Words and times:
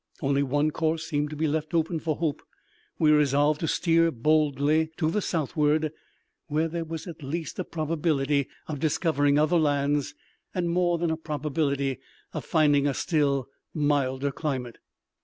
Only 0.19 0.41
one 0.41 0.71
course 0.71 1.03
seemed 1.05 1.29
to 1.29 1.35
be 1.35 1.45
left 1.47 1.75
open 1.75 1.99
for 1.99 2.15
hope. 2.15 2.41
We 2.97 3.11
resolved 3.11 3.59
to 3.59 3.67
steer 3.67 4.09
boldly 4.09 4.89
to 4.97 5.11
the 5.11 5.21
southward, 5.21 5.91
where 6.47 6.67
there 6.67 6.83
was 6.85 7.05
at 7.05 7.21
least 7.21 7.59
a 7.59 7.63
probability 7.63 8.47
of 8.67 8.79
discovering 8.79 9.37
other 9.37 9.59
lands, 9.59 10.15
and 10.55 10.71
more 10.71 10.97
than 10.97 11.11
a 11.11 11.17
probability 11.17 11.99
of 12.33 12.43
finding 12.43 12.87
a 12.87 12.95
still 12.95 13.47
milder 13.75 14.31
climate. 14.31 14.79